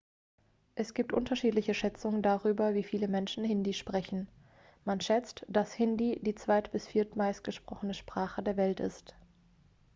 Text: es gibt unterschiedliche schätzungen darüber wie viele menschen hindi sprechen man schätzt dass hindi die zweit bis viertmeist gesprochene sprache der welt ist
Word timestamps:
es 0.73 0.95
gibt 0.95 1.13
unterschiedliche 1.13 1.75
schätzungen 1.75 2.23
darüber 2.23 2.73
wie 2.73 2.81
viele 2.81 3.07
menschen 3.07 3.43
hindi 3.43 3.71
sprechen 3.73 4.27
man 4.83 4.99
schätzt 4.99 5.45
dass 5.47 5.75
hindi 5.75 6.19
die 6.23 6.33
zweit 6.33 6.71
bis 6.71 6.87
viertmeist 6.87 7.43
gesprochene 7.43 7.93
sprache 7.93 8.41
der 8.41 8.57
welt 8.57 8.79
ist 8.79 9.13